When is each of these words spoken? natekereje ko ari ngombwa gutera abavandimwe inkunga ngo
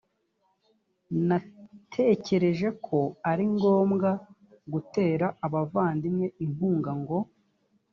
natekereje 1.27 2.67
ko 2.85 2.99
ari 3.31 3.43
ngombwa 3.55 4.09
gutera 4.73 5.25
abavandimwe 5.45 6.25
inkunga 6.45 6.91
ngo 7.01 7.17